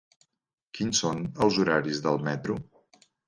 [0.77, 2.57] Quins són els horaris del metro?